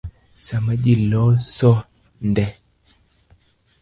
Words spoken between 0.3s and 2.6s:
Sama ji loso nde